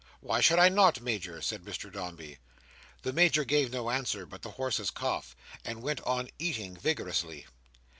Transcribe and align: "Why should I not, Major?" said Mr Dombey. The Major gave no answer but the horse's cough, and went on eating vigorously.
"Why 0.19 0.41
should 0.41 0.57
I 0.57 0.67
not, 0.69 0.99
Major?" 1.01 1.43
said 1.43 1.61
Mr 1.63 1.91
Dombey. 1.93 2.39
The 3.03 3.13
Major 3.13 3.45
gave 3.45 3.71
no 3.71 3.91
answer 3.91 4.25
but 4.25 4.41
the 4.41 4.49
horse's 4.57 4.89
cough, 4.89 5.35
and 5.63 5.83
went 5.83 6.01
on 6.01 6.31
eating 6.39 6.75
vigorously. 6.75 7.45